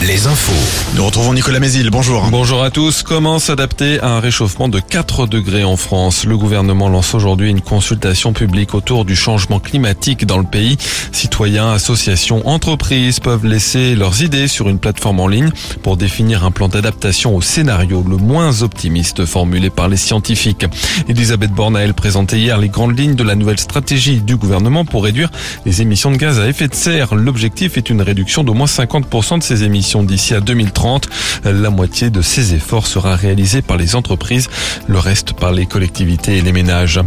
[0.00, 0.52] Les infos.
[0.96, 2.28] Nous retrouvons Nicolas Mézil, bonjour.
[2.30, 3.02] Bonjour à tous.
[3.02, 6.24] Comment s'adapter à un réchauffement de 4 degrés en France?
[6.24, 10.78] Le gouvernement lance aujourd'hui une consultation publique autour du changement climatique dans le pays.
[11.10, 15.50] Citoyens, associations, entreprises peuvent laisser leurs idées sur une plateforme en ligne
[15.82, 20.64] pour définir un plan d'adaptation au scénario le moins optimiste formulé par les scientifiques.
[21.08, 24.84] Elisabeth Borne a elle présenté hier les grandes lignes de la nouvelle stratégie du gouvernement
[24.84, 25.30] pour réduire
[25.66, 27.16] les émissions de gaz à effet de serre.
[27.16, 31.08] L'objectif est une réduction d'au moins 50% de ces émissions d'ici à 2030.
[31.44, 34.48] La moitié de ces efforts sera réalisée par les entreprises,
[34.86, 37.00] le reste par les collectivités et les ménages.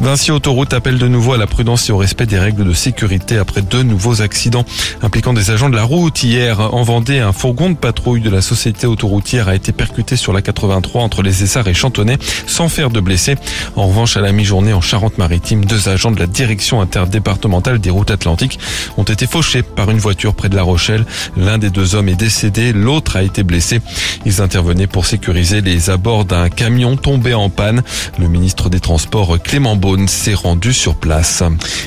[0.00, 3.38] Vinci Autoroute appelle de nouveau à la prudence et au respect des règles de sécurité
[3.38, 4.64] après deux nouveaux accidents
[5.02, 6.22] impliquant des agents de la route.
[6.22, 10.32] Hier, en Vendée, un fourgon de patrouille de la société autoroutière a été percuté sur
[10.32, 13.36] la 83 entre les Essarts et Chantonnay sans faire de blessés.
[13.76, 18.10] En revanche, à la mi-journée en Charente-Maritime, deux agents de la direction interdépartementale des routes
[18.10, 18.58] atlantiques
[18.96, 21.04] ont été fauchés par une voiture près de La Rochelle.
[21.36, 23.80] L'un des deux hommes est décédé, l'autre a été blessé.
[24.26, 27.82] Ils intervenaient pour sécuriser les abords d'un camion tombé en panne.
[28.18, 31.42] Le ministre des Transports Clément Beaune s'est rendu sur place.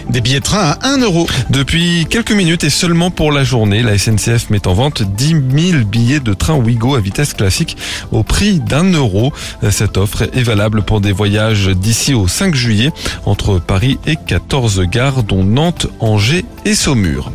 [0.09, 1.27] Des billets de train à 1 euro.
[1.49, 5.35] Depuis quelques minutes et seulement pour la journée, la SNCF met en vente 10
[5.71, 7.77] 000 billets de train Ouigo à vitesse classique
[8.11, 9.33] au prix d'un euro.
[9.69, 12.91] Cette offre est valable pour des voyages d'ici au 5 juillet
[13.25, 17.31] entre Paris et 14 gares dont Nantes, Angers et Saumur.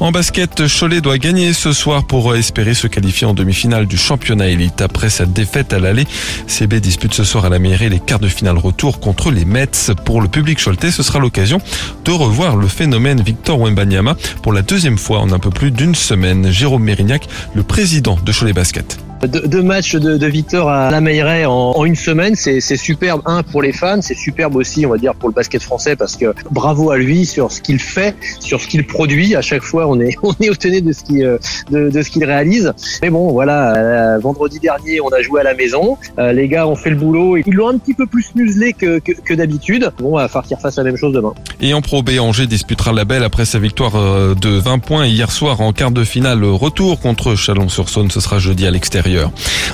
[0.00, 4.48] En basket, Cholet doit gagner ce soir pour espérer se qualifier en demi-finale du championnat
[4.48, 4.80] élite.
[4.80, 6.06] Après sa défaite à l'aller,
[6.46, 9.90] CB dispute ce soir à la mairie les quarts de finale retour contre les Mets.
[10.04, 11.58] Pour le public choletais, ce sera l'occasion
[12.04, 15.96] de revoir le phénomène Victor Wembanyama pour la deuxième fois en un peu plus d'une
[15.96, 16.50] semaine.
[16.50, 19.09] Jérôme Mérignac, le président de Cholet Basket.
[19.26, 23.20] Deux, matchs de, de, Victor à la Meilleray en, une semaine, c'est superbe.
[23.26, 26.16] Un pour les fans, c'est superbe aussi, on va dire, pour le basket français parce
[26.16, 29.36] que bravo à lui sur ce qu'il fait, sur ce qu'il produit.
[29.36, 31.38] À chaque fois, on est on est étonné de ce qu'il
[31.70, 32.72] de, de, ce qu'il réalise.
[33.02, 35.98] Mais bon, voilà, euh, vendredi dernier, on a joué à la maison.
[36.18, 37.36] Euh, les gars ont fait le boulot.
[37.36, 39.90] Ils l'ont un petit peu plus muselé que, que, que d'habitude.
[39.98, 41.34] Bon, on va faire qu'il refasse la même chose demain.
[41.60, 45.06] Et en Pro B, Angers disputera la belle après sa victoire euh, de 20 points
[45.06, 48.10] hier soir en quart de finale retour contre Chalon-sur-Saône.
[48.10, 49.09] Ce sera jeudi à l'extérieur.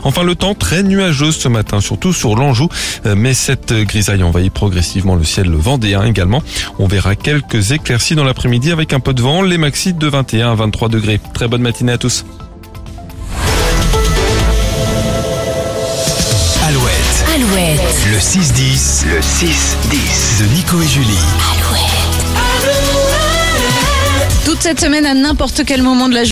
[0.04, 2.68] Enfin, le temps très nuageux ce matin, surtout sur l'Anjou,
[3.04, 6.42] mais cette grisaille envahit progressivement le ciel vendéen également.
[6.78, 10.52] On verra quelques éclaircies dans l'après-midi avec un peu de vent, les maxi de 21
[10.52, 11.20] à 23 degrés.
[11.34, 12.24] Très bonne matinée à tous.
[16.68, 17.24] Alouette.
[17.34, 17.80] Alouette.
[18.10, 19.06] Le 6-10.
[19.06, 21.18] Le 6-10 de Nico et Julie.
[21.52, 22.06] Alouette.
[24.44, 26.24] Toute cette semaine à n'importe quel moment de la journée.